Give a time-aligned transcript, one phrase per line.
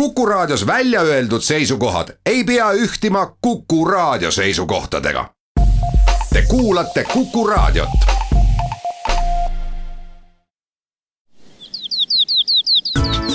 [0.00, 5.30] Kuku Raadios välja öeldud seisukohad ei pea ühtima Kuku Raadio seisukohtadega.
[6.32, 7.88] Te kuulate Kuku Raadiot.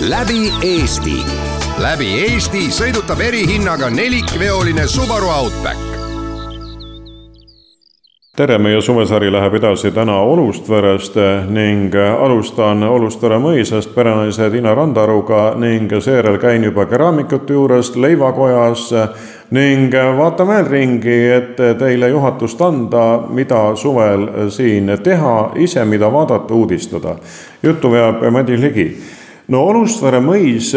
[0.01, 1.25] läbi Eesti,
[1.77, 5.90] läbi Eesti sõidutab erihinnaga nelikveoline Subaru Outback
[8.41, 11.17] tere, meie suvesari läheb edasi täna Olustverest
[11.53, 18.87] ning alustan Olustvere mõisast perenaise Tiina Randaruga ning seejärel käin juba keraamikute juures leivakojas
[19.53, 26.53] ning vaatan veel ringi, et teile juhatust anda, mida suvel siin teha, ise mida vaadata,
[26.53, 27.15] uudistada.
[27.63, 28.87] juttu veab Madis Ligi
[29.51, 30.71] no Olustvere mõis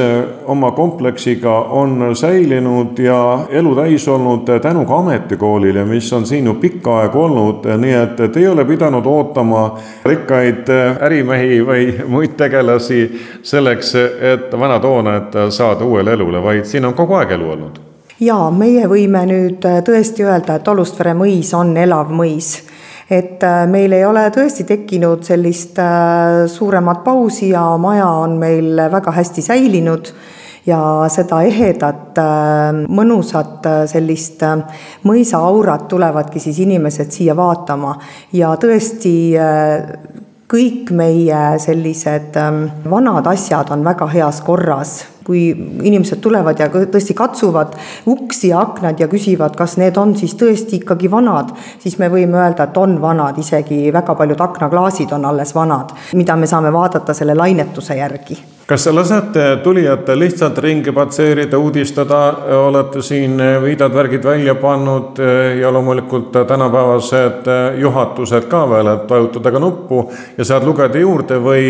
[0.50, 3.18] oma kompleksiga on säilinud ja
[3.50, 8.16] elu täis olnud tänu ka ametikoolile, mis on siin ju pikka aega olnud, nii et
[8.18, 9.64] te ei ole pidanud ootama
[10.04, 13.00] rikkaid eh, ärimehi või muid tegelasi
[13.42, 13.94] selleks,
[14.34, 17.80] et vanad hooned saada uuele elule, vaid siin on kogu aeg elu olnud.
[18.20, 22.56] jaa, meie võime nüüd tõesti öelda, et Olustvere mõis on elav mõis
[23.10, 28.80] et äh, meil ei ole tõesti tekkinud sellist äh, suuremat pausi ja maja on meil
[28.92, 30.08] väga hästi säilinud
[30.64, 30.78] ja
[31.12, 34.44] seda ehedat, äh, mõnusat sellist
[35.04, 37.98] mõisa aurat tulevadki siis inimesed siia vaatama.
[38.32, 39.14] Ja tõesti
[40.50, 45.02] kõik meie sellised ähm, vanad asjad on väga heas korras.
[45.24, 47.72] Kui inimesed tulevad ja tõesti katsuvad
[48.12, 52.42] uksi ja aknad ja küsivad, kas need on siis tõesti ikkagi vanad, siis me võime
[52.42, 57.16] öelda, et on vanad, isegi väga paljud aknaklaasid on alles vanad, mida me saame vaadata
[57.16, 62.20] selle lainetuse järgi kas te lasete tulijatel lihtsalt ringi patseerida, uudistada,
[62.64, 65.20] olete siin viidad-värgid välja pannud
[65.60, 70.06] ja loomulikult tänapäevased juhatused ka veel, et vajutada ka nuppu
[70.38, 71.64] ja saad lugeda juurde või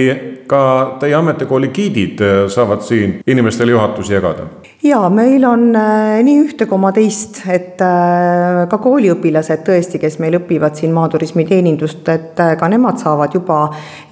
[0.47, 0.63] ka
[1.01, 4.49] teie ametikooli giidid saavad siin inimestele juhatusi jagada?
[4.85, 10.37] jaa, meil on äh, nii ühte koma teist, et äh, ka kooliõpilased tõesti, kes meil
[10.41, 13.61] õpivad siin maaturismi teenindust, et äh, ka nemad saavad juba,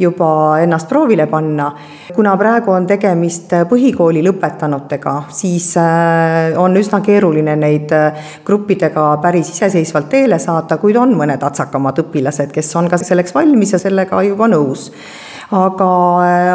[0.01, 0.31] juba
[0.65, 1.71] ennast proovile panna.
[2.15, 5.71] kuna praegu on tegemist põhikooli lõpetanutega, siis
[6.61, 7.93] on üsna keeruline neid
[8.45, 13.73] gruppidega päris iseseisvalt teele saata, kuid on mõned atsakamad õpilased, kes on ka selleks valmis
[13.73, 14.91] ja sellega juba nõus
[15.53, 15.89] aga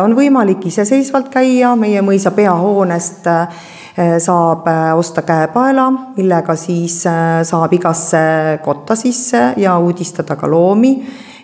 [0.03, 1.75] on võimalik iseseisvalt käia.
[1.75, 3.27] Meie mõisa peahoonest
[3.99, 5.87] Äh, saab äh, osta käepaela,
[6.17, 8.19] millega siis äh, saab igasse
[8.61, 10.91] kotta sisse ja uudistada ka loomi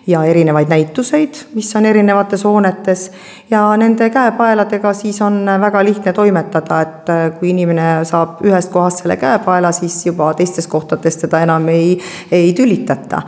[0.06, 3.08] ja erinevaid näituseid, mis on erinevates hoonetes.
[3.50, 9.16] Ja nende käepaeladega siis on väga lihtne toimetada, et kui inimene saab ühest kohast selle
[9.18, 11.98] käepaela, siis juba teistes kohtades teda enam ei,
[12.30, 13.24] ei tülitata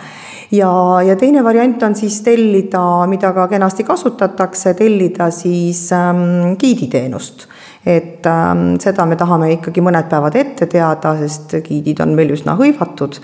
[0.50, 0.70] ja,
[1.06, 7.48] ja teine variant on siis tellida, mida ka kenasti kasutatakse, tellida siis ähm, giiditeenust
[7.86, 12.56] et ähm, seda me tahame ikkagi mõned päevad ette teada, sest giidid on meil üsna
[12.58, 13.20] hõivatud.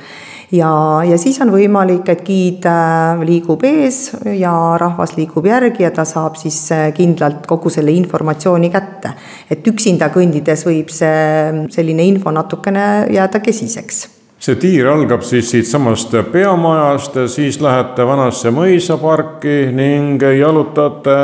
[0.54, 0.70] ja,
[1.08, 6.06] ja siis on võimalik, et giid äh, liigub ees ja rahvas liigub järgi ja ta
[6.06, 9.16] saab siis äh, kindlalt kogu selle informatsiooni kätte.
[9.50, 16.16] et üksinda kõndides võib see selline info natukene jääda kesiseks see tiir algab siis siitsamast
[16.32, 21.18] peamajast, siis lähete Vanasse mõisaparki ning jalutate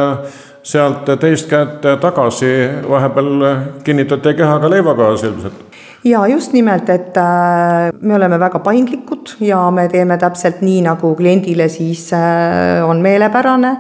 [0.62, 2.53] sealt teist kätt tagasi,
[2.89, 3.49] vahepeal
[3.84, 5.65] kinnitate kehaga leivakojas ilmselt.
[6.05, 11.11] Ja just nimelt, et äh, me oleme väga paindlikud ja me teeme täpselt nii, nagu
[11.19, 13.73] kliendile siis äh, on meelepärane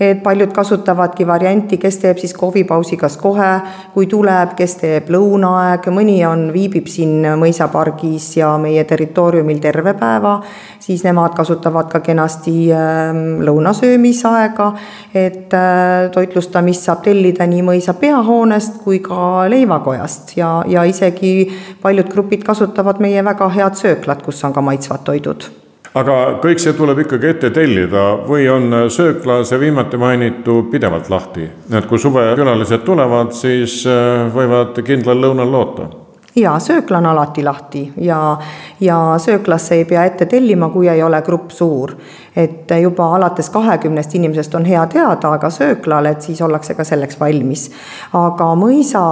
[0.00, 3.50] et paljud kasutavadki varianti, kes teeb siis kohvipausi kas kohe,
[3.94, 10.36] kui tuleb, kes teeb lõunaaeg, mõni on, viibib siin mõisapargis ja meie territooriumil terve päeva,
[10.82, 14.70] siis nemad kasutavad ka kenasti ähm, lõunasöömisaega,
[15.14, 21.34] et äh, toitlustamist saab tellida nii mõisa peahoonest kui ka leivakojast ja, ja isegi
[21.82, 25.63] paljud grupid kasutavad meie väga head sööklat, kus on ka maitsvad toidud
[25.94, 31.48] aga kõik see tuleb ikkagi ette tellida või on söökla, see viimati mainitu, pidevalt lahti?
[31.70, 35.90] et kui suvekülalised tulevad, siis äh, võivad kindlal lõunal loota
[36.36, 38.36] jaa, söökla on alati lahti ja,
[38.80, 41.94] ja sööklasse ei pea ette tellima, kui ei ole grupp suur.
[42.36, 47.20] et juba alates kahekümnest inimesest on hea teada, aga sööklal, et siis ollakse ka selleks
[47.20, 47.70] valmis.
[48.12, 49.04] aga mõisa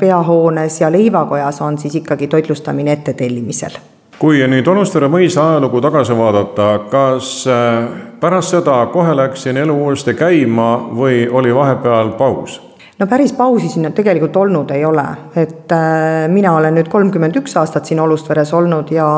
[0.00, 3.91] peahoones ja leivakojas on siis ikkagi toitlustamine ettetellimisel
[4.22, 7.88] kui nüüd Olustere mõisa ajalugu tagasi vaadata, kas äh,
[8.22, 12.60] pärast seda kohe läks siin elu uuesti käima või oli vahepeal paus?
[13.02, 15.04] No päris pausi siin tegelikult olnud ei ole,
[15.36, 19.08] et äh, mina olen nüüd kolmkümmend üks aastat siin Olustveres olnud ja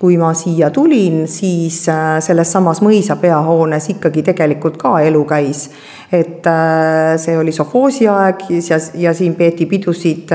[0.00, 5.68] kui ma siia tulin, siis äh, selles samas mõisa peahoones ikkagi tegelikult ka elu käis.
[6.10, 10.34] et äh, see oli sovhoosi aeg ja, ja siin peeti pidusid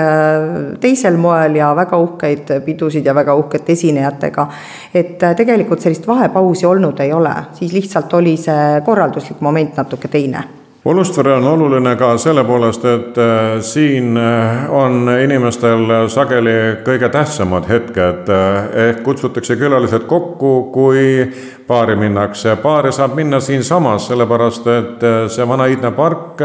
[0.79, 4.47] teisel moel ja väga uhkeid pidusid ja väga uhkete esinejatega.
[4.93, 10.64] et tegelikult sellist vahepausi olnud ei ole, siis lihtsalt oli see korralduslik moment natuke teine
[10.85, 16.51] Olustvere on oluline ka selle poolest, et äh, siin äh, on inimestel sageli
[16.85, 21.25] kõige tähtsamad hetked äh, ehk kutsutakse külalised kokku, kui
[21.67, 22.53] baari minnakse.
[22.61, 26.43] baari saab minna siinsamas, sellepärast et see vana Idne park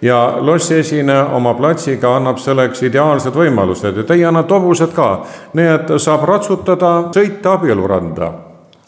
[0.00, 5.10] ja lossiesineja oma platsiga annab selleks ideaalsed võimalused ja teie annate hobused ka,
[5.52, 8.32] nii et saab ratsutada, sõita abieluranda.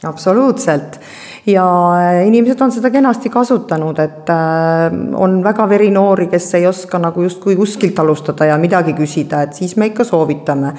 [0.08, 1.00] absoluutselt
[1.46, 1.64] ja
[1.96, 7.22] äh, inimesed on seda kenasti kasutanud, et äh, on väga verinoori, kes ei oska nagu
[7.22, 10.72] justkui kuskilt alustada ja midagi küsida, et siis me ikka soovitame.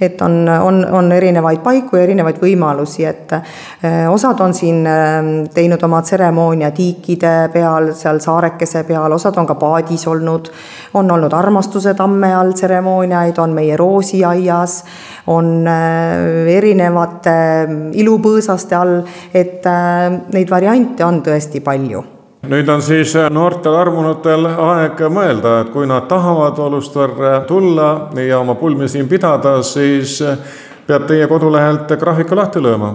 [0.00, 4.84] Et on, on, on erinevaid paiku ja erinevaid võimalusi, et äh, osad on siin
[5.54, 10.52] teinud oma tseremoonia tiikide peal, seal saarekese peal, osad on ka paadis olnud,
[10.94, 14.78] on olnud armastuse tamme all tseremooniaid, on meie roosiaias,
[15.30, 17.36] on erinevate
[18.00, 18.96] ilupõõsaste all,
[19.34, 19.68] et
[20.32, 26.08] neid variante on tõesti palju nüüd on siis noortel armunutel aeg mõelda, et kui nad
[26.08, 30.18] tahavad Olustverre tulla ja oma pulmi siin pidada, siis
[30.86, 32.94] peab teie kodulehelt graafiku lahti lööma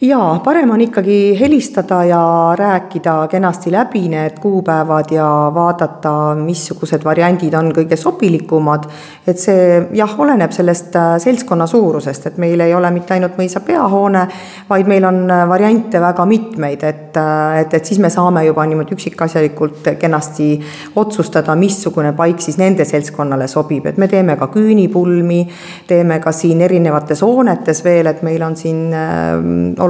[0.00, 7.54] jaa, parem on ikkagi helistada ja rääkida kenasti läbi need kuupäevad ja vaadata, missugused variandid
[7.54, 8.88] on kõige sobilikumad.
[9.26, 13.62] et see jah, oleneb sellest äh, seltskonna suurusest, et meil ei ole mitte ainult mõisa
[13.64, 14.26] peahoone,
[14.68, 18.66] vaid meil on äh, variante väga mitmeid, et, äh, et, et siis me saame juba
[18.66, 20.48] niimoodi üksikasjalikult kenasti
[20.96, 25.40] otsustada, missugune paik siis nende seltskonnale sobib, et me teeme ka küünipulmi,
[25.86, 28.84] teeme ka siin erinevates hoonetes veel, et meil on siin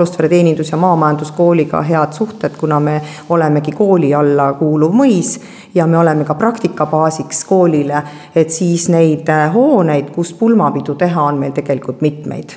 [0.04, 5.38] Olustvere Teenindus- ja Maamajanduskooliga head suhted, kuna me olemegi kooli alla kuuluv mõis
[5.74, 8.02] ja me oleme ka praktikabaasiks koolile,
[8.36, 12.52] et siis neid äh, hooneid, kus pulmapidu teha, on meil tegelikult mitmeid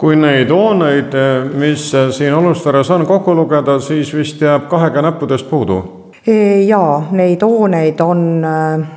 [0.00, 1.12] kui neid hooneid,
[1.60, 5.76] mis siin Olustveres on, kokku lugeda, siis vist jääb kahega näppudest puudu?
[6.26, 8.88] E, jaa, neid hooneid on äh,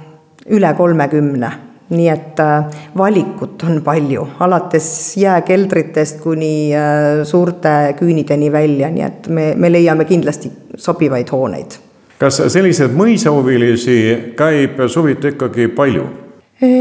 [0.49, 1.51] üle kolmekümne
[1.89, 2.65] nii et äh,
[2.97, 4.87] valikut on palju, alates
[5.17, 11.79] jääkeldritest kuni äh, suurte küünideni välja, nii et me, me leiame kindlasti sobivaid hooneid.
[12.19, 13.97] kas selliseid mõisahuvilisi
[14.39, 16.05] käib suviti ikkagi palju?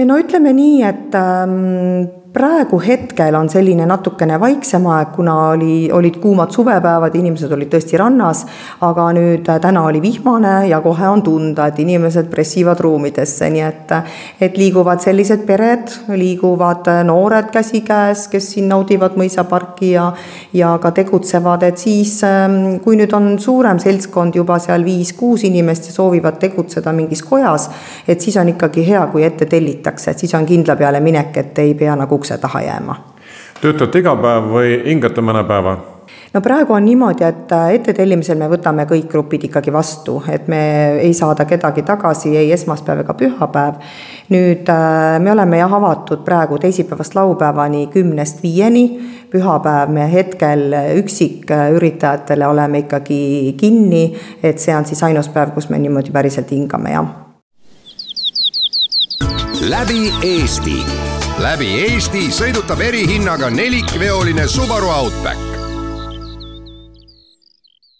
[0.06, 6.16] no ütleme nii, et ähm, praegu hetkel on selline natukene vaiksem aeg, kuna oli, olid
[6.20, 8.46] kuumad suvepäevad, inimesed olid tõesti rannas,
[8.80, 13.64] aga nüüd äh, täna oli vihmane ja kohe on tunda, et inimesed pressivad ruumidesse, nii
[13.66, 13.92] et
[14.42, 20.08] et liiguvad sellised pered, liiguvad äh, noored käsikäes, kes siin naudivad mõisaparki ja
[20.56, 25.90] ja ka tegutsevad, et siis ähm, kui nüüd on suurem seltskond juba seal viis-kuus inimest
[25.90, 27.68] ja soovivad tegutseda mingis kojas,
[28.08, 31.62] et siis on ikkagi hea, kui ette tellitakse, et siis on kindla peale minek, et
[31.64, 33.00] ei pea nagu ukse taha jääma.
[33.60, 35.76] töötate iga päev või hingate mõne päeva?
[36.32, 40.62] no praegu on niimoodi, et äh, ettetellimisel me võtame kõik grupid ikkagi vastu, et me
[41.02, 43.80] ei saada kedagi tagasi ei esmaspäev ega pühapäev.
[44.32, 48.86] nüüd äh, me oleme jah avatud praegu teisipäevast laupäevani kümnest viieni,
[49.32, 50.72] pühapäev me hetkel
[51.02, 54.04] üksiküritajatele oleme ikkagi kinni,
[54.42, 57.10] et see on siis ainus päev, kus me niimoodi päriselt hingame, jah.
[59.62, 61.11] läbi Eesti
[61.42, 65.58] läbi Eesti sõidutab erihinnaga nelikveoline Subaru Outback.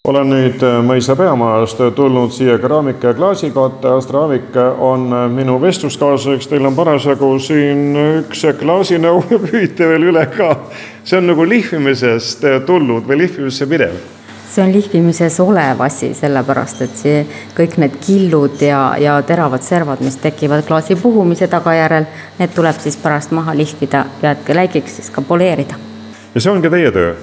[0.07, 5.59] olen nüüd äh, mõisa peamajast tulnud siia keraamika ja klaasikotta, Astra Aavik on äh, minu
[5.61, 10.55] vestluskaaslaseks, teil on parasjagu siin üks klaasinõu ja püüite veel üle ka.
[11.03, 14.22] see on nagu lihvimisest tulnud või lihvimisse minev
[14.53, 17.21] see on lihvimises olev asi, sellepärast et see
[17.57, 22.05] kõik need killud ja, ja teravad servad, mis tekivad klaasi puhumise tagajärjel,
[22.39, 25.79] need tuleb siis pärast maha lihvida ja et läigiks siis ka poleerida.
[26.35, 27.15] ja see ongi teie töö?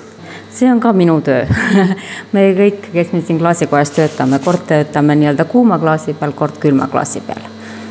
[0.50, 1.46] see on ka minu töö
[2.34, 6.90] me kõik, kes me siin klaasikojas töötame, kord töötame nii-öelda kuuma klaasi peal, kord külma
[6.90, 7.46] klaasi peal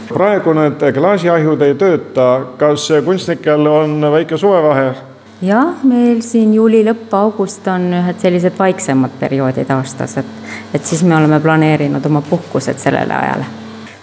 [0.10, 5.09] praegu need klaasiahjud ei tööta, kas kunstnikel on väike suvevahe?
[5.42, 10.36] Jah, meil siin juuli lõpp, august on ühed sellised vaiksemad perioodid aastas, et,
[10.74, 13.48] et siis me oleme planeerinud oma puhkused sellele ajale.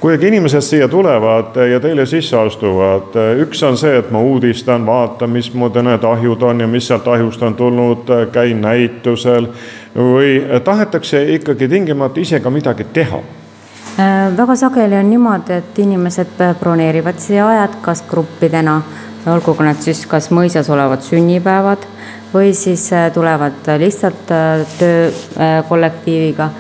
[0.01, 4.85] Kui aga inimesed siia tulevad ja teile sisse astuvad, üks on see, et ma uudistan,
[4.87, 9.49] vaatan, mismoodi need ahjud on ja mis sealt ahjust on tulnud, käin näitusel
[9.97, 13.23] või tahetakse ikkagi tingimata ise ka midagi teha
[14.37, 18.81] väga sageli on niimoodi, et inimesed broneerivad siia ajad, kas gruppidena,
[19.27, 21.87] olgu need siis kas mõisas olevad sünnipäevad
[22.35, 24.33] või siis tulevad lihtsalt
[24.79, 26.51] töökollektiiviga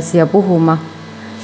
[0.00, 0.78] siia puhuma.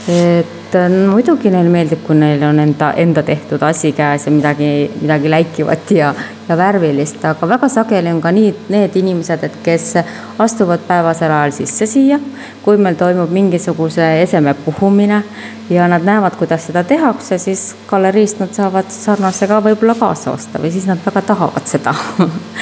[0.08, 4.32] et et äh, muidugi neile meeldib, kui neil on enda, enda tehtud asi käes ja
[4.32, 6.10] midagi, midagi läikivat ja,
[6.48, 9.94] ja värvilist, aga väga sageli on ka nii, need inimesed, et kes
[10.38, 12.18] astuvad päevasel ajal sisse siia,
[12.64, 15.22] kui meil toimub mingisuguse eseme puhumine
[15.70, 20.60] ja nad näevad, kuidas seda tehakse, siis galeriist nad saavad sarnase ka võib-olla kaasa osta
[20.60, 21.96] või siis nad väga tahavad seda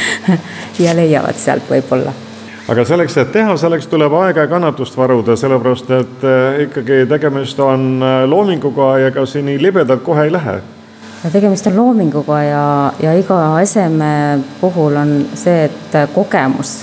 [0.85, 2.15] ja leiavad sealt võib-olla
[2.69, 7.61] aga selleks, et teha, selleks tuleb aega ja kannatust varuda, sellepärast et eh, ikkagi tegemist
[7.63, 10.59] on eh, loominguga ja ega see nii libedalt kohe ei lähe.
[11.33, 14.11] tegemist on loominguga ja, ja iga eseme
[14.61, 16.79] puhul on see, et kogemus,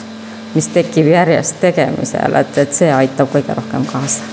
[0.55, 4.23] mis tekib järjest tegemisel, et, et see aitab kõige rohkem kaasa.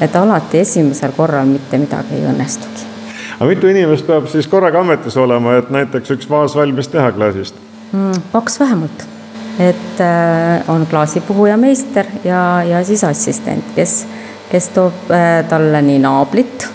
[0.00, 2.84] et alati esimesel korral mitte midagi ei õnnestugi.
[3.38, 7.56] aga mitu inimest peab siis korraga ametis olema, et näiteks üks vaas valmis teha klaasist
[7.92, 8.28] mm,?
[8.32, 9.08] kaks vähemalt
[9.58, 14.06] et äh, on klaasipuhuja meister ja, ja siis assistent, kes,
[14.50, 16.68] kes toob äh, talle nii naablit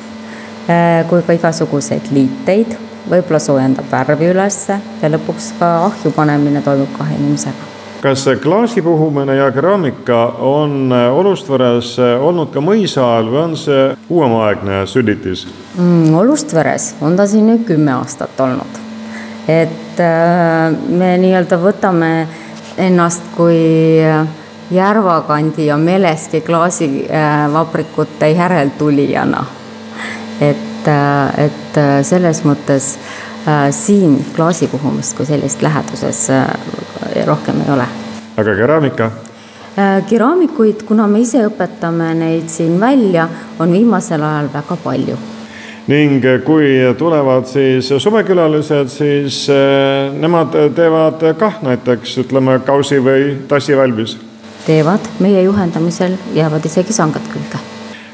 [0.70, 2.75] äh, kui ka igasuguseid liiteid,
[3.10, 7.74] võib-olla soojendab värvi ülesse ja lõpuks ka ahju panemine toimub kahe inimesega
[8.05, 14.84] kas klaasi puhumine ja keraamika on Olustveres olnud ka mõisa ajal või on see uuemaaegne
[14.89, 16.13] süllitis mm,?
[16.13, 18.82] Olustveres on ta siin nüüd kümme aastat olnud.
[19.50, 20.03] et
[21.00, 22.44] me nii-öelda võtame äh,
[22.77, 24.01] ennast kui
[24.72, 29.46] Järvakandi ja Meleski klaasivabrikute järeltulijana.
[30.41, 30.88] et,
[31.38, 32.98] et selles mõttes
[33.48, 36.48] äh, siin klaasi puhumist kui sellist läheduses äh,
[37.25, 37.86] rohkem ei ole.
[38.38, 39.12] aga keraamika?
[39.77, 43.29] Äh, keraamikuid, kuna me ise õpetame neid siin välja,
[43.60, 45.17] on viimasel ajal väga palju
[45.87, 53.77] ning kui tulevad siis suvekülalised, siis eh, nemad teevad kah näiteks ütleme kausi või tassi
[53.77, 54.17] valmis?
[54.65, 57.61] teevad, meie juhendamisel jäävad isegi sangad külge.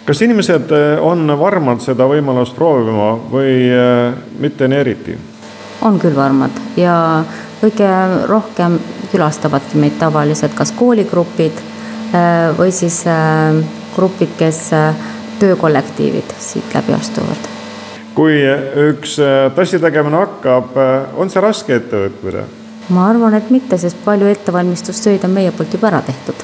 [0.05, 5.15] kas inimesed eh, on varmad seda võimalust proovima või eh, mitte nii eriti?
[5.81, 7.23] on küll varmad ja
[7.61, 7.93] kõige
[8.27, 8.79] rohkem
[9.13, 11.63] külastavadki meid tavaliselt kas kooligrupid
[12.57, 13.05] või siis
[13.95, 14.59] grupid, kes
[15.39, 17.61] töökollektiivid siit läbi astuvad
[18.15, 18.41] kui
[18.89, 22.46] üks äh, tassi tegemine hakkab, äh, on see raske ettevõtmine?
[22.91, 26.44] ma arvan, et mitte, sest palju ettevalmistustöid on meie poolt juba ära tehtud.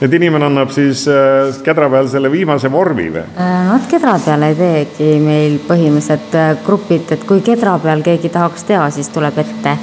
[0.00, 3.24] et inimene annab siis äh, kedra peal selle viimase vormi või?
[3.38, 8.90] Nad kedra peal ei teegi meil põhimõtteliselt grupid, et kui kedra peal keegi tahaks teha,
[8.92, 9.74] siis tuleb ette,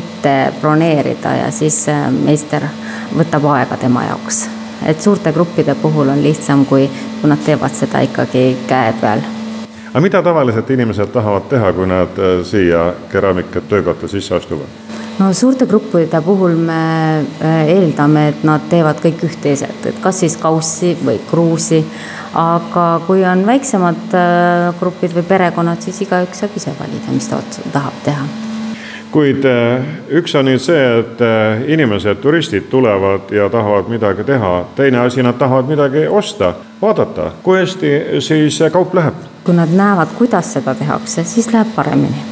[0.00, 1.84] ette broneerida ja siis
[2.22, 2.64] meister
[3.12, 4.46] võtab aega tema jaoks.
[4.88, 6.88] et suurte gruppide puhul on lihtsam, kui,
[7.20, 9.28] kui nad teevad seda ikkagi käe peal
[9.92, 14.66] aga mida tavaliselt inimesed tahavad teha, kui nad äh, siia keraamikat töökotta sisse astuvad?
[15.18, 20.36] no suurte gruppide puhul me äh, eeldame, et nad teevad kõik üht-teiselt, et kas siis
[20.40, 21.82] kaussi või kruusi,
[22.34, 27.42] aga kui on väiksemad äh, grupid või perekonnad, siis igaüks saab ise valida, mis ta
[27.72, 28.24] tahab teha.
[29.12, 29.44] Kuid
[30.08, 31.18] üks on nüüd see, et
[31.68, 37.58] inimesed, turistid tulevad ja tahavad midagi teha, teine asi, nad tahavad midagi osta, vaadata, kui
[37.60, 37.92] hästi
[38.24, 42.28] siis kaup läheb kui nad näevad, kuidas seda tehakse, siis läheb paremini.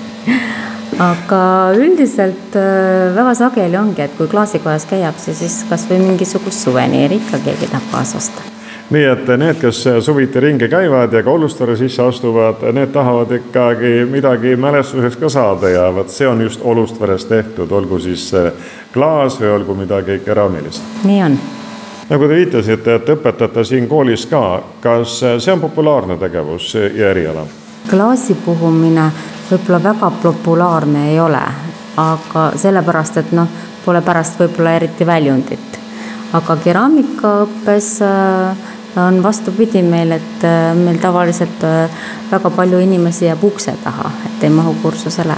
[1.00, 1.42] aga
[1.78, 7.70] üldiselt äh, väga sageli ongi, et kui klaasikojas käiakse, siis kasvõi mingisugust suveniiri ikka keegi
[7.70, 8.50] tahab kaasa osta
[8.90, 13.92] nii et need, kes suviti ringi käivad ja ka Ollustare sisse astuvad, need tahavad ikkagi
[14.10, 18.32] midagi mälestuseks ka saada ja vot see on just Ollustveres tehtud, olgu siis
[18.92, 20.82] klaas või olgu midagi keraamilist.
[21.06, 21.38] nii on
[22.10, 27.46] nagu te viitasite, et õpetate siin koolis ka, kas see on populaarne tegevus ja eriala?
[27.90, 29.10] klaasi puhumine
[29.50, 31.42] võib-olla väga populaarne ei ole,
[31.98, 33.48] aga sellepärast, et noh,
[33.84, 35.78] pole pärast võib-olla eriti väljundit.
[36.32, 38.68] aga keraamikaõppes äh,
[39.06, 44.44] on vastupidi meil, et äh, meil tavaliselt äh, väga palju inimesi jääb ukse taha, et
[44.44, 45.34] ei mahu kursusele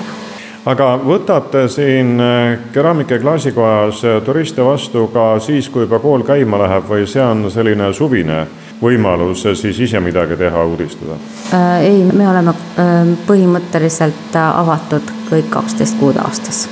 [0.68, 6.22] aga võtate siin äh, keraamika ja klaasikojas äh, turiste vastu ka siis, kui juba kool
[6.26, 8.44] käima läheb või see on selline suvine
[8.82, 11.18] võimalus äh, siis ise midagi teha, uudistada
[11.54, 11.88] äh,?
[11.88, 16.68] ei, me oleme äh, põhimõtteliselt avatud kõik kaksteist kuud aastas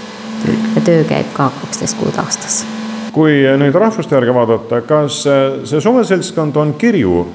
[0.77, 2.63] ja töö käib ka kaksteist kuud aastas.
[3.13, 5.25] kui nüüd rahvuste järgi vaadata, kas
[5.67, 7.27] see suveseltskond on kirju?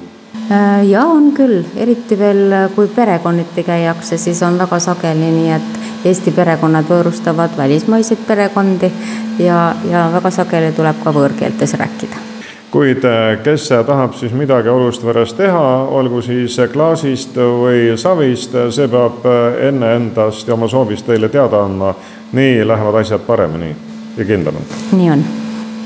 [0.88, 6.30] ja on küll, eriti veel, kui perekonniti käiakse, siis on väga sageli nii, et Eesti
[6.30, 8.90] perekonnad võõrustavad välismaiseid perekondi
[9.38, 12.24] ja, ja väga sageli tuleb ka võõrkeeltes rääkida
[12.70, 13.04] kuid
[13.44, 15.62] kes tahab siis midagi Olustveres teha,
[15.96, 19.24] olgu siis klaasist või savist, see peab
[19.68, 21.94] enne endast ja oma soovist teile teada andma.
[22.32, 23.76] nii lähevad asjad paremini
[24.16, 24.78] ja kindlamalt.
[24.92, 25.24] nii on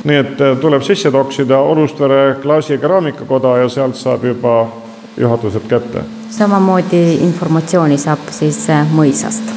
[0.04, 4.66] nii et tuleb sisse toksida Olustvere klaasi- ja keraamikakoda ja sealt saab juba
[5.16, 6.02] juhatused kätte.
[6.30, 9.49] samamoodi informatsiooni saab siis mõisast,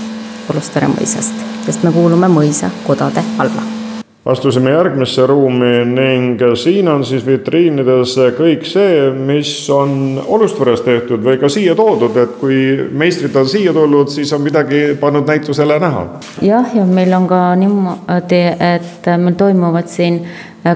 [0.50, 3.84] Olustvere mõisast, sest me kuulume mõisa kodade alla
[4.26, 11.38] astusime järgmisse ruumi ning siin on siis vitriinides kõik see, mis on Olustveres tehtud või
[11.42, 16.06] ka siia toodud, et kui meistrid on siia tulnud, siis on midagi pannud näitusele näha.
[16.42, 20.28] jah, ja meil on ka niimoodi, et meil toimuvad siin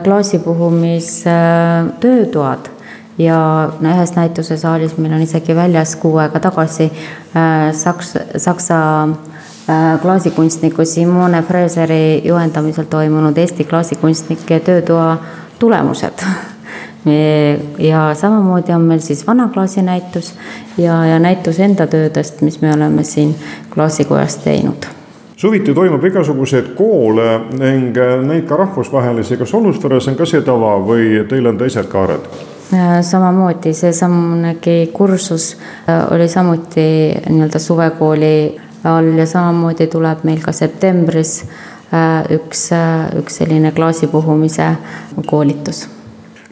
[0.04, 2.60] klaasipuhumistöötoad
[3.18, 9.27] ja no ühes näitusesaalis meil on isegi väljas kuu aega tagasi äh, Saks, Saksa Äh,
[10.02, 15.18] klaasikunstniku Simone Freseri juhendamisel toimunud Eesti klaasikunstnike töötoa
[15.60, 16.24] tulemused.
[17.90, 20.34] ja samamoodi on meil siis vana klaasinäitus
[20.78, 23.36] ja, ja näitus enda töödest, mis me oleme siin
[23.74, 24.88] klaasikojas teinud
[25.38, 31.22] suviti toimub igasuguseid koole ning neid ka rahvusvahelisi, kas Olusveres on ka see tava või
[31.30, 32.26] teil on teised kaared?
[32.74, 36.88] Äh, samamoodi seesamunegi kursus äh, oli samuti
[37.30, 38.34] nii-öelda suvekooli
[38.88, 44.72] all ja samamoodi tuleb meil ka septembris äh, üks, äh, üks selline klaasipuhumise
[45.26, 45.88] koolitus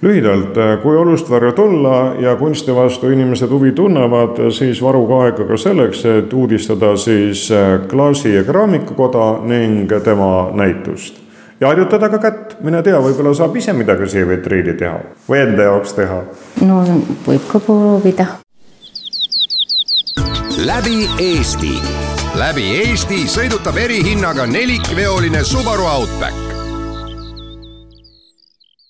[0.05, 5.57] lühidalt, äh, kui Olustvarju tulla ja kunsti vastu inimesed huvi tunnevad, siis varuge aega ka
[5.57, 7.49] selleks, et uudistada siis
[7.87, 11.21] klaasi- ja keraamikakoda ning tema näitust.
[11.61, 14.99] ja harjutada ka kätt, mine tea, võib-olla saab ise midagi siia vitriini teha
[15.29, 16.23] või enda jaoks teha.
[16.61, 16.83] no
[17.27, 18.25] võib ka proovida.
[20.65, 26.35] läbi Eesti läbi Eesti sõidutab erihinnaga nelikveoline Subaru Outback.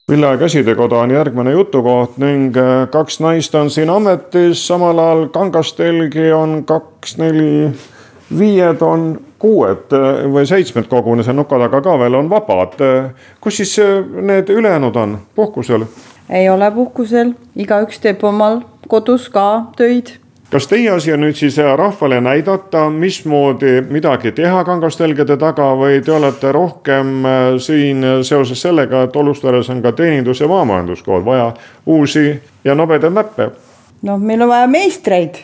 [0.10, 6.32] Villa käsitöökoda on järgmine jutukoht ning äh, kaks naist on siin ametis, samal ajal kangastelgi
[6.34, 7.70] on kaks, neli,
[8.38, 9.08] viied on
[9.40, 12.78] kuued äh, või seitsmed koguni, see nuka taga ka veel on vabad.
[12.82, 13.78] Äh, kus siis
[14.22, 15.86] need ülejäänud on, puhkusel?
[16.30, 20.18] ei ole puhkusel, igaüks teeb omal kodus ka töid
[20.52, 26.14] kas teie asi on nüüd siis rahvale näidata, mismoodi midagi teha kangastelgede taga või te
[26.16, 31.52] olete rohkem äh, siin seoses sellega, et Olustveres on ka teenindus- ja maamajanduskool vaja
[31.86, 33.52] uusi ja nobedaid näppe?
[34.06, 35.44] noh, meil on vaja meistreid,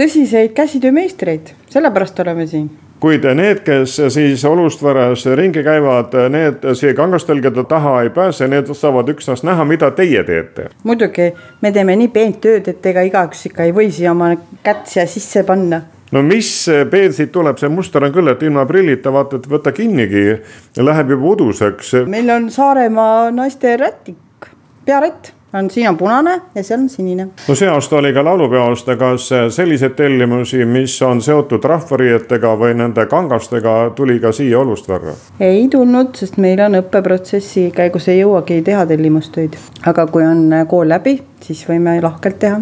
[0.00, 7.64] tõsiseid käsitöömeistreid, sellepärast oleme siin kuid need, kes siis Olustveres ringi käivad, need siia kangastelgede
[7.68, 10.68] taha ei pääse, need saavad üksnes näha, mida teie teete.
[10.84, 14.34] muidugi, me teeme nii peent tööd, et ega igaüks ikka ei või siia oma
[14.66, 15.82] kätt siia sisse panna
[16.12, 16.50] no mis
[16.90, 20.38] peen siit tuleb, see muster on küll, et ilma prillita vaata, et võta kinnigi,
[20.82, 21.94] läheb juba uduseks.
[22.06, 24.52] meil on Saaremaa naiste rätik,
[24.86, 27.28] pearätt on, siin on punane ja seal on sinine.
[27.48, 33.06] no see aasta oli ka laulupeoaasta, kas selliseid tellimusi, mis on seotud rahvariietega või nende
[33.06, 35.14] kangastega, tuli ka siia Olustverre?
[35.40, 39.56] ei tulnud, sest meil on õppeprotsessi käigus ei jõuagi teha tellimustöid,
[39.86, 42.60] aga kui on kool läbi, siis võime lahkelt teha.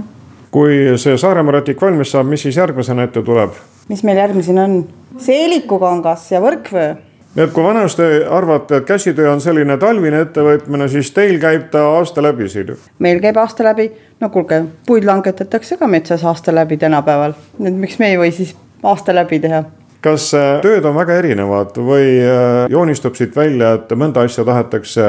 [0.51, 3.59] kui see Saaremaa rätik valmis saab, mis siis järgmisena ette tuleb?
[3.89, 4.81] mis meil järgmisena on?
[5.19, 6.95] seelikukangas ja võrkvöö
[7.37, 11.85] nii et kui vanasti arvate, et käsitöö on selline talvine ettevõtmine, siis teil käib ta
[11.99, 12.77] aasta läbi siin ju?
[12.99, 17.99] meil käib aasta läbi, no kuulge, puid langetatakse ka metsas aasta läbi tänapäeval, et miks
[17.99, 19.65] me ei või siis aasta läbi teha
[20.07, 25.09] kas äh, tööd on väga erinevad või äh, joonistub siit välja, et mõnda asja tahetakse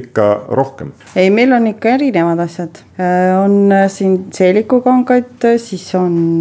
[0.00, 0.92] ikka rohkem?
[1.18, 6.40] ei, meil on ikka erinevad asjad, äh, on siin seelikukangaid, siis on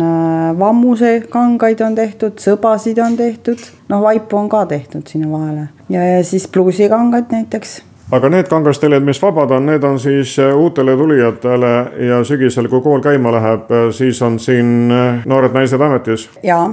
[0.59, 5.67] vammusekangaid on tehtud, sõbasid on tehtud, noh, vaipu on ka tehtud sinna vahele.
[5.91, 7.81] Ja, ja siis pluusikangaid näiteks.
[8.11, 11.71] Aga need kangasteled, mis vabad on, need on siis uutele tulijatele
[12.07, 14.93] ja sügisel, kui kool käima läheb, siis on siin
[15.27, 16.29] noored naised ametis?
[16.43, 16.69] jaa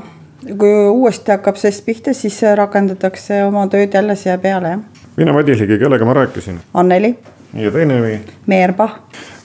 [0.58, 4.80] kui uuesti hakkab sest pihta, siis rakendatakse oma tööd jälle siia peale, jah.
[5.16, 6.60] mina Madis Ligi, kellega ma rääkisin?
[6.74, 7.14] Anneli.
[7.54, 8.20] ja teine nimi?
[8.46, 8.88] Meerba.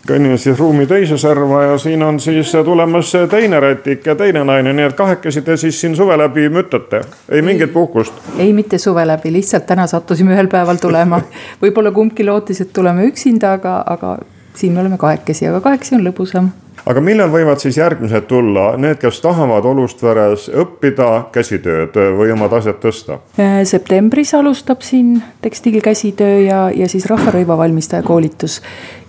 [0.10, 4.74] kõnnime siis ruumi teise serva ja siin on siis tulemas teine rätik ja teine naine,
[4.74, 8.14] nii et kahekesi te siis siin suve läbi mütate, ei mingit puhkust?
[8.38, 11.22] ei, mitte suve läbi, lihtsalt täna sattusime ühel päeval tulema.
[11.64, 14.18] võib-olla kumbki lootis, et tuleme üksinda, aga, aga
[14.60, 16.52] siin me oleme kahekesi, aga kahekesi on lõbusam
[16.90, 22.80] aga millal võivad siis järgmised tulla, need, kes tahavad Olustveres õppida käsitööd või omad asjad
[22.84, 23.20] tõsta?
[23.40, 28.62] Äh, septembris alustab siin tekstiilkäsitöö ja, ja siis rahvarõiva valmistaja koolitus.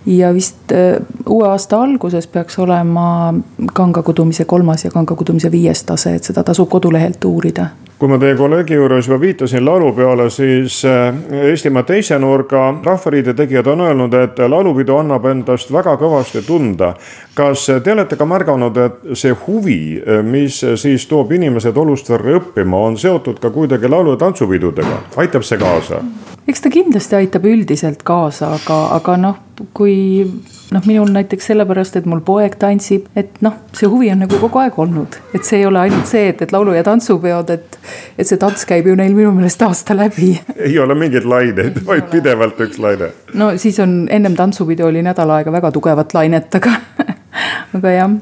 [0.05, 0.97] ja vist uh,
[1.29, 3.33] uue aasta alguses peaks olema
[3.73, 7.69] kangakudumise kolmas ja kangakudumise viies tase, et seda tasub kodulehelt uurida
[8.01, 11.13] kui ma teie kolleegi juures juba viitasin laulupeole, siis äh,
[11.51, 16.95] Eestimaa teise nurga Rahvaliidu tegijad on öelnud, et laulupidu annab endast väga kõvasti tunda.
[17.37, 22.97] kas te olete ka märganud, et see huvi, mis siis toob inimesed Olustverre õppima, on
[22.97, 26.01] seotud ka kuidagi laulu- ja tantsupidudega, aitab see kaasa?
[26.47, 29.37] eks ta kindlasti aitab üldiselt kaasa, aga, aga noh,
[29.73, 30.25] kui
[30.71, 34.61] noh, minul näiteks sellepärast, et mul poeg tantsib, et noh, see huvi on nagu kogu
[34.63, 37.79] aeg olnud, et see ei ole ainult see, et, et laulu- ja tantsupeod, et.
[38.17, 40.33] et see tants käib ju neil minu meelest aasta läbi.
[40.55, 43.11] ei ole mingeid laineid, vaid pidevalt üks laine.
[43.33, 46.75] no siis on ennem tantsupidu oli nädal aega väga tugevat lainet, aga,
[47.77, 48.19] aga jah,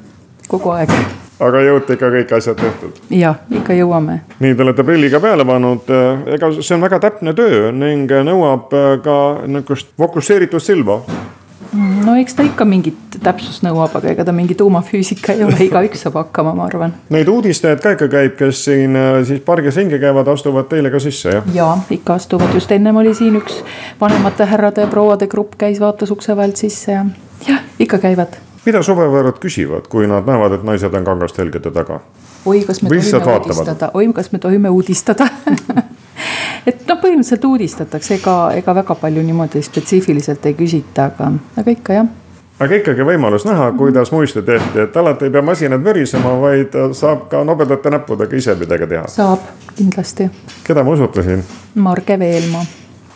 [0.47, 0.93] kogu aeg
[1.39, 3.01] aga jõuti ikka kõik asjad tehtud?
[3.15, 4.21] jah, ikka jõuame.
[4.39, 5.91] nii, te olete prilliga peale pannud,
[6.35, 8.73] ega see on väga täpne töö ning nõuab
[9.03, 11.01] ka niisugust fokusseeritud silma
[12.05, 16.03] no eks ta ikka mingit täpsust nõuab, aga ega ta mingi tuumafüüsika ei ole, igaüks
[16.05, 16.95] saab hakkama, ma arvan.
[17.13, 21.01] Neid uudistajaid ka ikka käib, kes siin äh, siis pargis ringi käivad, astuvad teile ka
[21.03, 21.49] sisse, jah?
[21.55, 23.61] ja ikka astuvad, just ennem oli siin üks
[24.01, 27.05] vanemate härrade ja prouade grupp käis, vaatas ukse vahelt sisse ja
[27.47, 31.99] jah, ikka käivad mida suvevõõrad küsivad, kui nad näevad, et naised on kangast helgede taga?
[32.45, 35.27] oi, kas me tohime uudistada, oi, kas me tohime uudistada
[36.69, 41.99] et noh, põhimõtteliselt uudistatakse, ega, ega väga palju niimoodi spetsiifiliselt ei küsita, aga, aga ikka
[41.99, 42.09] jah
[42.59, 47.29] aga ikkagi võimalus näha, kuidas muiste tehti, et alati ei pea masinad mürisema, vaid saab
[47.31, 49.07] ka nobedate näppudega ise midagi teha.
[49.07, 50.29] saab, kindlasti.
[50.67, 51.43] keda ma usutasin?
[51.75, 52.65] Marge Veelmaa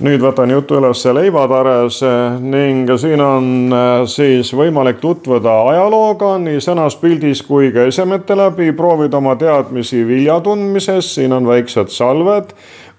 [0.04, 2.02] nüüd võtan jutu üles leivatares
[2.44, 8.72] ning siin on äh, siis võimalik tutvuda ajalooga nii sõnas, pildis kui ka esemete läbi,
[8.76, 12.52] proovida oma teadmisi vilja tundmises, siin on väiksed salved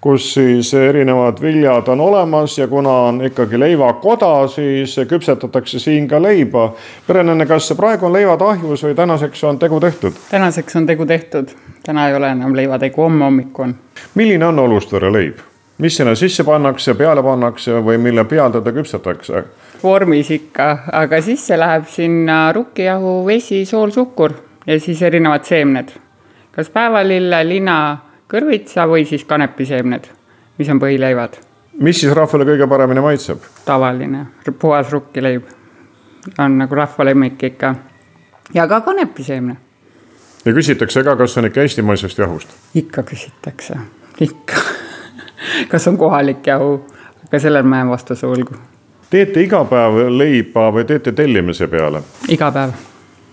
[0.05, 6.21] kus siis erinevad viljad on olemas ja kuna on ikkagi leivakoda, siis küpsetatakse siin ka
[6.21, 6.73] leiba.
[7.07, 10.13] perenene, kas praegu on leivad ahjus või tänaseks on tegu tehtud?
[10.29, 11.49] tänaseks on tegu tehtud,
[11.83, 13.75] täna ei ole enam leivategu, homme hommik on.
[14.15, 15.41] milline on Olustvere leib?
[15.77, 19.43] Mis sinna sisse pannakse, peale pannakse või mille peal teda küpsetatakse?
[19.83, 24.33] vormis ikka, aga sisse läheb sinna rukkijahu, vesi, sool, suhkur
[24.67, 25.89] ja siis erinevad seemned.
[26.51, 27.97] kas päevalille, lina,
[28.31, 30.07] kõrvitsa või siis kanepiseemned,
[30.57, 31.37] mis on põhileivad.
[31.79, 33.43] mis siis rahvale kõige paremini maitseb?
[33.65, 34.25] tavaline,
[34.59, 35.43] puhas rukkileib
[36.39, 37.75] on nagu rahva lemmik ikka
[38.53, 39.57] ja ka kanepiseemne.
[40.45, 42.57] ja küsitakse ka, kas on ikka eestimaisest jahust?
[42.73, 43.77] ikka küsitakse,
[44.19, 44.84] ikka
[45.71, 46.85] kas on kohalik jahu,
[47.27, 48.59] aga sellele ma jään vastuse võlgu.
[49.09, 52.03] teete iga päev leiba või teete tellimise peale?
[52.29, 52.75] iga päev,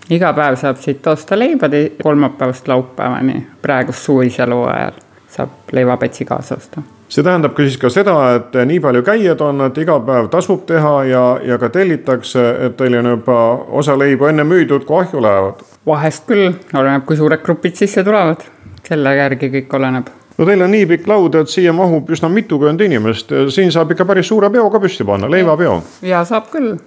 [0.09, 1.69] iga päev saab siit osta leiba
[2.03, 6.81] kolmapäevast laupäevani, praegu suvisel hooajal saab leivapätsi kaasa osta
[7.13, 10.65] see tähendab ka siis ka seda, et nii palju käijaid on, et iga päev tasub
[10.69, 13.39] teha ja, ja ka tellitakse, et teil on juba
[13.81, 15.61] osa leiba enne müüdud, kui ahju lähevad?
[15.85, 18.45] vahest küll, oleneb, kui suured grupid sisse tulevad,
[18.87, 22.81] selle järgi kõik oleneb no teil on nii pikk laud, et siia mahub üsna mitukümmend
[22.85, 25.77] inimest, siin saab ikka päris suure peo ka püsti panna, leivapeo.
[26.05, 26.77] ja saab küll,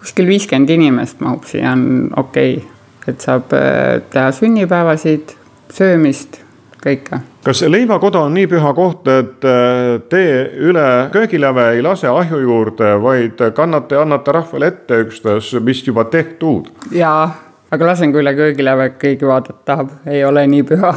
[0.00, 2.72] kuskil viiskümmend inimest mahub siia, on okei okay.,
[3.06, 5.36] et saab äh, teha sünnipäevasid,
[5.70, 6.40] söömist,
[6.82, 7.20] kõike.
[7.46, 10.22] kas leivakoda on nii püha koht, et äh, te
[10.66, 16.72] üle köögiläve ei lase ahju juurde, vaid kannate, annate rahvale ette ükstas, mis juba tehtud?
[16.90, 17.28] jaa,
[17.70, 20.96] aga lasen ka üle köögiläve, keegi vaadata tahab, ei ole nii püha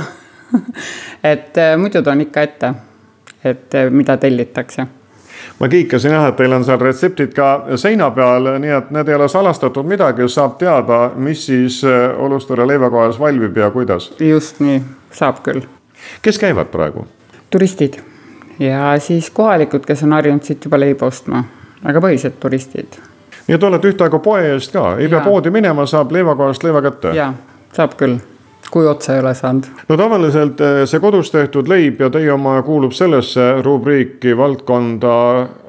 [1.33, 2.73] et äh, muidu toon ikka ette,
[3.43, 4.88] et äh, mida tellitakse
[5.59, 9.17] ma kiikasin jah, et teil on seal retseptid ka seina peal, nii et need ei
[9.17, 14.12] ole salastatud midagi, saab teada, mis siis äh, Olustere leivakojas valmib ja kuidas.
[14.19, 14.81] just nii,
[15.12, 15.62] saab küll.
[16.21, 17.07] kes käivad praegu?
[17.49, 17.99] turistid
[18.59, 21.43] ja siis kohalikud, kes on harjunud siit juba leiba ostma,
[21.83, 22.99] aga põhiliselt turistid.
[23.47, 27.15] nii et olete ühtaegu poe eest ka, ei pea poodi minema, saab leivakohast leiva kätte?
[27.15, 27.33] jaa,
[27.73, 28.19] saab küll
[28.71, 29.63] kui otse ei ole saanud.
[29.89, 35.13] no tavaliselt eh, see kodus tehtud leib ja teie oma kuulub sellesse rubriiki, valdkonda,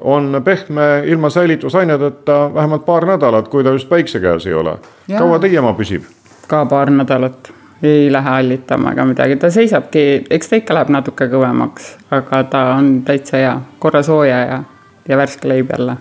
[0.01, 4.77] on pehme ilma säilitusaineteta vähemalt paar nädalat, kui ta just päikse käes ei ole.
[5.17, 6.05] kaua teie oma püsib?
[6.47, 7.51] ka paar nädalat,
[7.83, 12.63] ei lähe hallitama ega midagi, ta seisabki, eks ta ikka läheb natuke kõvemaks, aga ta
[12.75, 14.63] on täitsa hea, korra sooja ja,
[15.07, 15.97] ja värske leib jälle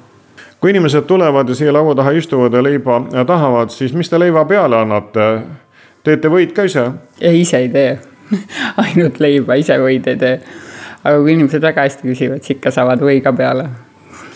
[0.60, 4.44] kui inimesed tulevad ja siia laua taha istuvad ja leiba tahavad, siis mis te leiva
[4.44, 5.28] peale annate?
[6.04, 6.86] Teete võid ka ise?
[7.20, 7.98] ei, ise ei tee
[8.84, 10.40] ainult leiba, ise võid ei tee.
[11.02, 13.68] aga kui inimesed väga hästi küsivad, siis ikka saavad või ka peale.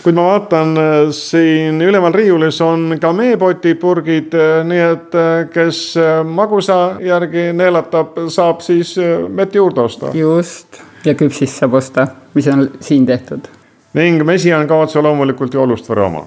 [0.04, 5.34] kuid ma vaatan äh, siin üleval riiulis on ka meepotid, purgid, äh, nii et äh,
[5.52, 5.82] kes
[6.24, 8.96] magusa järgi neelatab, saab siis
[9.28, 10.12] mett juurde osta.
[10.14, 13.48] just, ja küpsist saab osta, mis on siin tehtud.
[13.94, 16.26] ning mesi on ka otse loomulikult ju Olustvere oma?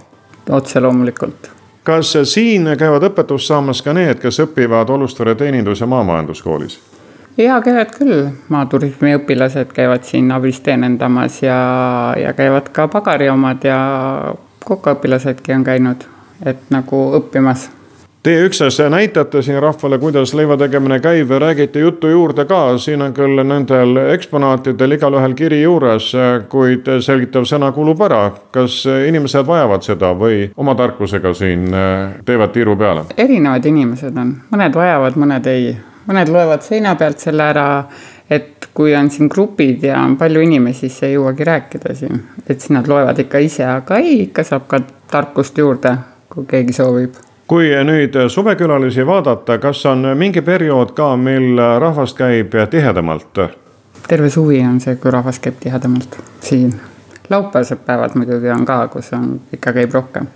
[0.49, 1.56] otse loomulikult
[1.87, 6.79] kas siin käivad õpetust saamas ka need, kes õpivad Olustvere teenindus- ja maamajanduskoolis?
[7.37, 11.57] ja käivad küll, maaturismi õpilased käivad siin abis teenendamas ja,
[12.17, 13.79] ja käivad ka pagari omad ja
[14.65, 16.07] kokaõpilasedki on käinud,
[16.45, 17.69] et nagu õppimas
[18.27, 22.99] Teie üksnes näitate siin rahvale, kuidas leiva tegemine käib ja räägite juttu juurde ka, siin
[23.01, 26.09] on küll nendel eksponaatidel igalühel kiri juures,
[26.51, 28.33] kuid selgitav sõna kulub ära.
[28.51, 31.71] kas inimesed vajavad seda või oma tarkusega siin
[32.25, 33.05] teevad tiiru peale?
[33.17, 35.69] erinevad inimesed on, mõned vajavad, mõned ei,
[36.09, 37.69] mõned loevad seina pealt selle ära
[38.29, 42.59] et kui on siin grupid ja on palju inimesi, siis ei jõuagi rääkida siin, et
[42.59, 44.81] siis nad loevad ikka ise, aga ei, ikka saab ka
[45.15, 45.95] tarkust juurde,
[46.27, 52.55] kui keegi soovib kui nüüd suvekülalisi vaadata, kas on mingi periood ka, mil rahvast käib
[52.69, 53.39] tihedamalt?
[54.07, 56.73] terve suvi on see, kui rahvas käib tihedamalt siin.
[57.29, 60.27] laupäevased päevad muidugi on ka, kus on, ikka käib rohkem.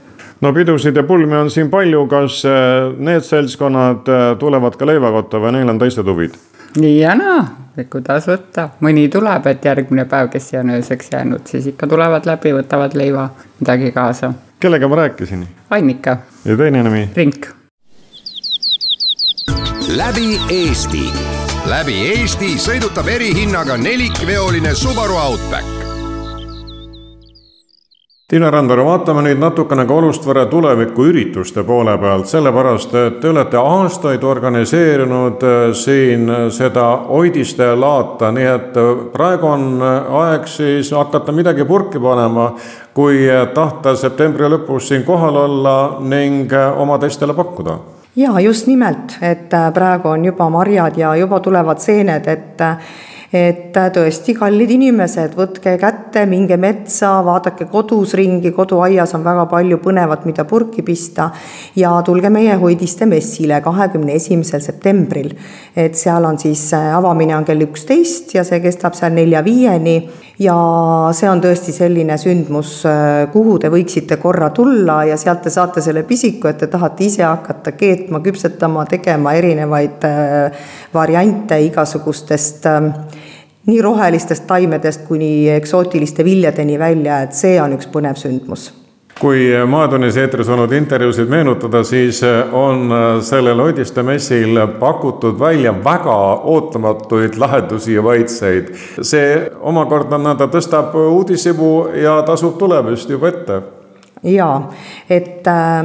[0.42, 5.40] no pidusid ja pulmi on siin palju, kas eh, need seltskonnad eh, tulevad ka leivakotta
[5.40, 6.38] või neil on teised huvid?
[6.80, 7.44] nii ja naa,
[7.90, 12.28] kuidas võtta, mõni tuleb, et järgmine päev, kes siia on ööseks jäänud, siis ikka tulevad
[12.28, 15.48] läbi, võtavad leiva, midagi kaasa kellega ma rääkisin?
[15.70, 16.18] Annika.
[16.46, 17.10] ja teine nimi?
[17.16, 17.48] Rink.
[19.98, 21.06] läbi Eesti,
[21.66, 25.81] läbi Eesti sõidutab erihinnaga nelikveoline Subaru Outback
[28.32, 34.24] Tiina Randvere, vaatame nüüd natukene ka Olustvere tulevikuürituste poole pealt, sellepärast et te olete aastaid
[34.24, 41.36] organiseerinud äh, siin seda Oidiste laata, nii et äh, praegu on äh, aeg siis hakata
[41.36, 42.54] midagi purki panema,
[42.96, 47.78] kui tahta septembri lõpus siin kohal olla ning oma teistele pakkuda.
[48.16, 52.64] Ja just nimelt, et praegu on juba marjad ja juba tulevad seened, et
[53.34, 59.80] et tõesti, kallid inimesed, võtke kätte, minge metsa, vaadake kodus ringi, koduaias on väga palju
[59.84, 61.30] põnevat, mida purki pista
[61.80, 65.32] ja tulge meie Hoidiste messile kahekümne esimesel septembril.
[65.76, 69.96] et seal on siis äh, avamine on kell üksteist ja see kestab seal nelja-viieni
[70.42, 70.56] ja
[71.16, 75.84] see on tõesti selline sündmus, äh, kuhu te võiksite korra tulla ja sealt te saate
[75.84, 80.64] selle pisiku, et te tahate ise hakata keetma, küpsetama, tegema erinevaid äh,
[80.94, 82.90] variante igasugustest äh,
[83.68, 88.72] nii rohelistest taimedest kuni eksootiliste viljadeni välja, et see on üks põnev sündmus
[89.22, 92.24] kui Maatunnis eetris olnud intervjuusid meenutada, siis
[92.58, 92.90] on
[93.22, 96.16] sellel Odiste messil pakutud välja väga
[96.54, 98.72] ootamatuid lahendusi ja maitseid.
[99.02, 101.72] see omakorda nõnda tõstab uudishimu
[102.02, 103.62] ja tasub tulemist juba ette
[104.24, 104.70] jaa,
[105.10, 105.80] et äh,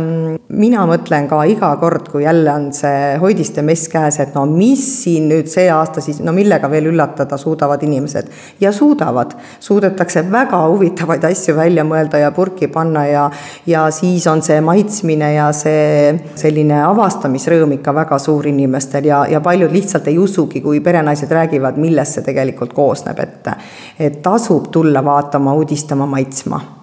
[0.52, 4.82] mina mõtlen ka iga kord, kui jälle on see Hoidiste mess käes, et no mis
[5.02, 8.28] siin nüüd see aasta siis, no millega veel üllatada suudavad inimesed.
[8.60, 13.30] ja suudavad, suudetakse väga huvitavaid asju välja mõelda ja purki panna ja,
[13.66, 19.40] ja siis on see maitsmine ja see selline avastamisrõõm ikka väga suur inimestel ja, ja
[19.40, 23.52] paljud lihtsalt ei usugi, kui perenaised räägivad, millest see tegelikult koosneb, et
[24.00, 26.75] et tasub tulla vaatama, uudistama, maitsma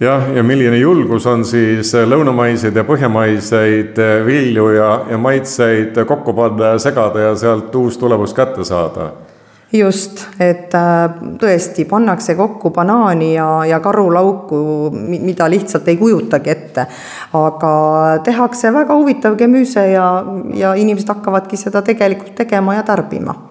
[0.00, 6.74] jah, ja milline julgus on siis lõunamaiseid ja põhjamaiseid vilju ja, ja maitseid kokku panna
[6.74, 9.10] ja segada ja sealt uus tulemus kätte saada
[9.72, 14.60] just, et äh, tõesti pannakse kokku banaani ja, ja karulauku,
[14.92, 16.86] mida lihtsalt ei kujutagi ette.
[17.36, 17.72] aga
[18.24, 20.08] tehakse väga huvitav gemüüse ja,
[20.54, 23.47] ja inimesed hakkavadki seda tegelikult tegema ja tarbima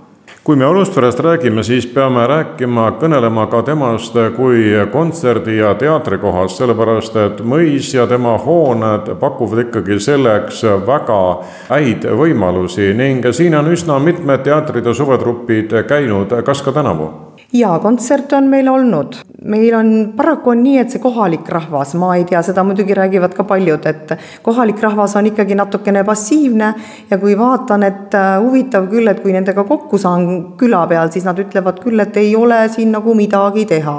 [0.48, 7.16] kui me Olustverest räägime, siis peame rääkima, kõnelema ka temast kui kontserdi- ja teatrikohast, sellepärast
[7.20, 11.20] et mõis ja tema hooned pakuvad ikkagi selleks väga
[11.68, 17.12] häid võimalusi ning siin on üsna mitmed teatrid ja suvetrupid käinud, kas ka tänavu?
[17.54, 19.20] jaa, kontserte on meil olnud.
[19.46, 23.36] Meil on, paraku on nii, et see kohalik rahvas, ma ei tea, seda muidugi räägivad
[23.38, 26.72] ka paljud, et kohalik rahvas on ikkagi natukene passiivne
[27.12, 30.26] ja kui vaatan, et äh, huvitav küll, et kui nendega kokku saan
[30.58, 33.96] küla peal, siis nad ütlevad küll, et ei ole siin nagu midagi teha.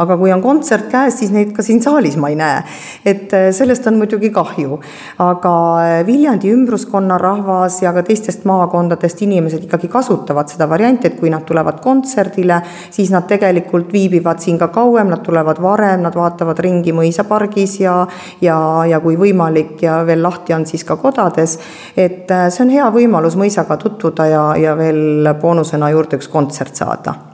[0.00, 2.64] aga kui on kontsert käes, siis neid ka siin saalis ma ei näe.
[3.04, 4.80] et äh, sellest on muidugi kahju.
[5.18, 11.20] aga äh, Viljandi ümbruskonna rahvas ja ka teistest maakondadest inimesed ikkagi kasutavad seda varianti, et
[11.20, 12.58] kui nad tulevad kontserdile,
[12.90, 17.96] siis nad tegelikult viibivad siin ka kauem, nad tulevad varem, nad vaatavad ringi mõisapargis ja,
[18.44, 21.58] ja, ja kui võimalik ja veel lahti on, siis ka kodades.
[21.96, 26.80] et äh, see on hea võimalus mõisaga tutvuda ja, ja veel boonusena juurde üks kontsert
[26.80, 27.30] saada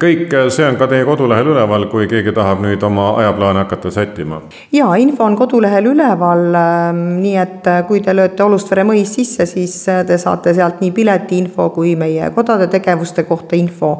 [0.00, 4.40] kõik see on ka teie kodulehel üleval, kui keegi tahab nüüd oma ajaplaane hakata sättima?
[4.72, 9.46] jaa, info on kodulehel üleval, ähm, nii et äh, kui te lööte Olustvere mõis sisse,
[9.46, 13.98] siis äh, te saate sealt nii piletiinfo kui meie kodade tegevuste kohta info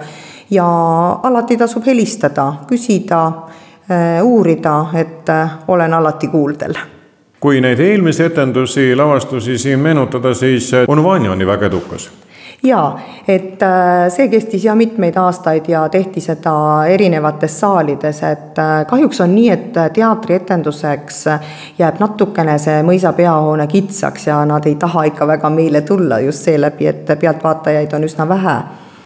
[0.51, 0.67] ja
[1.23, 3.27] alati tasub helistada, küsida,
[3.91, 6.75] äh, uurida, et äh, olen alati kuuldel.
[7.41, 12.11] Kui neid eelmisi etendusi, lavastusi siin meenutada, siis äh, Onuvania oli väga edukas.
[12.65, 13.61] Jaa, et
[14.09, 16.55] see kestis ja mitmeid aastaid ja tehti seda
[16.89, 21.19] erinevates saalides, et kahjuks on nii, et teatrietenduseks
[21.79, 26.49] jääb natukene see mõisa peahoone kitsaks ja nad ei taha ikka väga meile tulla just
[26.49, 28.57] seeläbi, et pealtvaatajaid on üsna vähe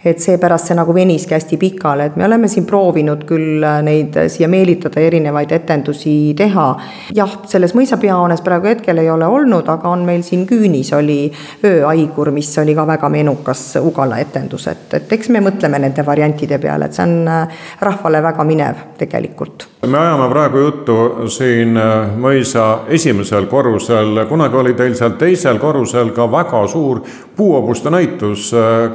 [0.04, 4.16] et seepärast see nagu veniski hästi pikale, et me oleme siin proovinud küll äh, neid
[4.30, 6.66] siia meelitada, erinevaid etendusi teha.
[7.14, 11.32] jah, selles mõisapeahoones praegu hetkel ei ole olnud, aga on meil siin küünis oli
[11.64, 16.60] ööhaigur, mis oli ka väga menukas Ugala etendus, et, et eks me mõtleme nende variantide
[16.62, 19.68] peale, et see on äh, rahvale väga minev tegelikult.
[19.86, 20.98] me ajame praegu juttu
[21.32, 27.02] siin äh, mõisa esimesel korrusel, kunagi oli teil seal teisel korrusel ka väga suur
[27.36, 28.50] puuhobuste näitus,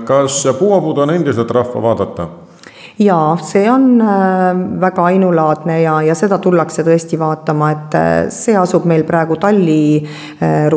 [0.06, 2.28] kas puuhobud on endiselt rahva vaadata?
[3.00, 8.56] jaa, see on äh, väga ainulaadne ja, ja seda tullakse tõesti vaatama, et äh, see
[8.58, 10.68] asub meil praegu Talli äh,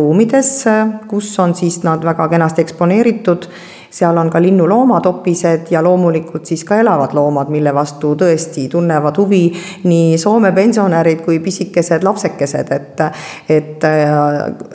[1.11, 3.51] kus on siis nad väga kenasti eksponeeritud
[3.97, 9.43] seal on ka linnuloomadopised ja loomulikult siis ka elavad loomad, mille vastu tõesti tunnevad huvi
[9.85, 13.05] nii Soome pensionärid kui pisikesed lapsekesed, et
[13.53, 14.21] et äh,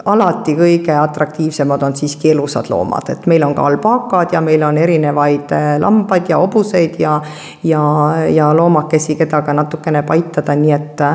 [0.06, 4.78] alati kõige atraktiivsemad on siiski elusad loomad, et meil on ka albaakad ja meil on
[4.78, 7.20] erinevaid äh, lambaid ja hobuseid ja
[7.64, 7.82] ja,
[8.30, 11.08] ja loomakesi, keda ka natukene paitada, nii et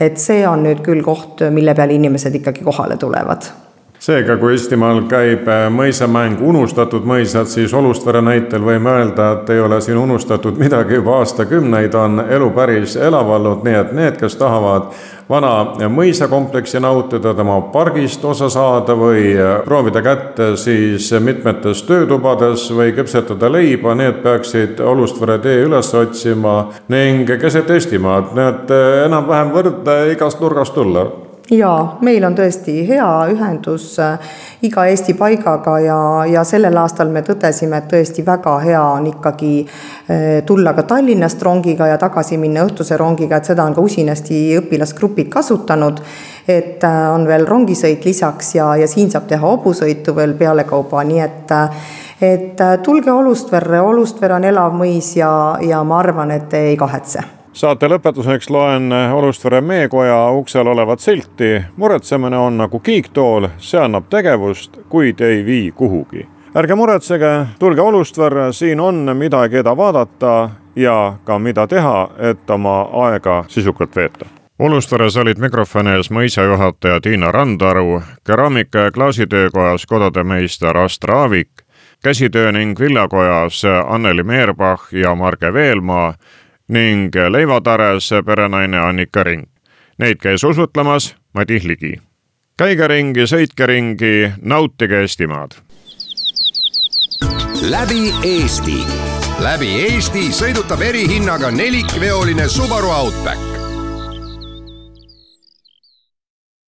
[0.00, 3.63] et see on nüüd küll koht, mille peale inimesed ikkagi kohale tulevad
[4.04, 9.62] seega, kui Eestimaal käib äh, mõisamäng Unustatud mõisad, siis Olustvere näitel võime öelda, et ei
[9.64, 10.98] ole siin unustatud midagi.
[10.98, 14.92] Juba aastakümneid, on elu päris elav olnud, nii et need, kes tahavad
[15.28, 22.92] vana mõisakompleksi nautida, tema pargist osa saada või äh, proovida kätte siis mitmetes töötubades või
[22.96, 26.58] küpsetada leiba, need peaksid Olustvere tee üles otsima
[26.92, 31.08] ning keset Eestimaad, need äh, enam-vähem võrdne igast nurgast tulla
[31.50, 35.98] jaa, meil on tõesti hea ühendus äh, iga Eesti paigaga ja,
[36.30, 41.42] ja sellel aastal me tõdesime, et tõesti väga hea on ikkagi äh, tulla ka Tallinnast
[41.44, 46.00] rongiga ja tagasi minna õhtuse rongiga, et seda on ka usinasti õpilasgrupid kasutanud.
[46.48, 51.20] et äh, on veel rongisõit lisaks ja, ja siin saab teha hobusõitu veel pealekauba, nii
[51.20, 51.54] et
[52.24, 57.43] et tulge Olustverre, Olustver on elav mõis ja, ja ma arvan, et te ei kahetse
[57.54, 61.62] saate lõpetuseks loen Olustvere meekoja uksel olevat silti.
[61.76, 66.28] muretsemine on nagu kiiktool, see annab tegevust, kuid ei vii kuhugi.
[66.56, 72.88] ärge muretsege, tulge Olustverre, siin on mida keda vaadata ja ka mida teha, et oma
[72.92, 74.26] aega sisukalt veeta.
[74.58, 81.50] Olustveres olid mikrofoni ees mõisajuhataja Tiina Randaru, keraamika ja klaasitöökojas kodade meister Astra Aavik,
[82.02, 86.14] käsitöö ning villakojas Anneli Meerbach ja Marge Veelmaa
[86.68, 89.44] ning leivatares perenaine Annika Ring.
[89.98, 92.00] Neid käis usutlemas Madis Ligi.
[92.56, 95.52] käige ringi, sõitke ringi, nautige Eestimaad.
[97.70, 98.78] läbi Eesti,
[99.38, 103.63] läbi Eesti sõidutab erihinnaga nelikveoline Subaru Outback